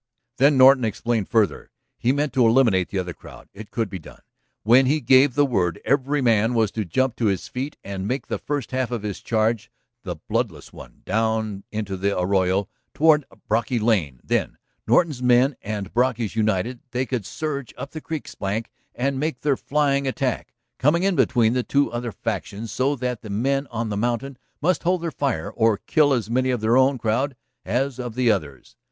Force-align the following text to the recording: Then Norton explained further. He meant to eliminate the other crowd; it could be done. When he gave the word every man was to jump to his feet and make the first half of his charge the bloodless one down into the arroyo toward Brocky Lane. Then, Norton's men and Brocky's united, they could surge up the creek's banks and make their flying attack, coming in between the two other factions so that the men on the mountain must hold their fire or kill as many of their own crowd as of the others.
Then 0.37 0.57
Norton 0.57 0.83
explained 0.83 1.29
further. 1.29 1.69
He 1.99 2.11
meant 2.11 2.33
to 2.33 2.43
eliminate 2.47 2.89
the 2.89 2.97
other 2.97 3.13
crowd; 3.13 3.49
it 3.53 3.69
could 3.69 3.87
be 3.87 3.99
done. 3.99 4.23
When 4.63 4.87
he 4.87 4.99
gave 4.99 5.35
the 5.35 5.45
word 5.45 5.79
every 5.85 6.23
man 6.23 6.55
was 6.55 6.71
to 6.71 6.85
jump 6.85 7.15
to 7.17 7.25
his 7.27 7.47
feet 7.47 7.77
and 7.83 8.07
make 8.07 8.25
the 8.25 8.39
first 8.39 8.71
half 8.71 8.89
of 8.89 9.03
his 9.03 9.21
charge 9.21 9.69
the 10.01 10.15
bloodless 10.15 10.73
one 10.73 11.03
down 11.05 11.65
into 11.71 11.95
the 11.97 12.19
arroyo 12.19 12.67
toward 12.95 13.25
Brocky 13.47 13.77
Lane. 13.77 14.19
Then, 14.23 14.57
Norton's 14.87 15.21
men 15.21 15.55
and 15.61 15.93
Brocky's 15.93 16.35
united, 16.35 16.79
they 16.89 17.05
could 17.05 17.23
surge 17.23 17.71
up 17.77 17.91
the 17.91 18.01
creek's 18.01 18.33
banks 18.33 18.71
and 18.95 19.19
make 19.19 19.41
their 19.41 19.55
flying 19.55 20.07
attack, 20.07 20.51
coming 20.79 21.03
in 21.03 21.15
between 21.15 21.53
the 21.53 21.61
two 21.61 21.91
other 21.91 22.11
factions 22.11 22.71
so 22.71 22.95
that 22.95 23.21
the 23.21 23.29
men 23.29 23.67
on 23.69 23.89
the 23.89 23.97
mountain 23.97 24.39
must 24.63 24.81
hold 24.81 25.03
their 25.03 25.11
fire 25.11 25.51
or 25.51 25.77
kill 25.77 26.11
as 26.11 26.27
many 26.27 26.49
of 26.49 26.59
their 26.59 26.75
own 26.75 26.97
crowd 26.97 27.35
as 27.63 27.99
of 27.99 28.15
the 28.15 28.31
others. 28.31 28.75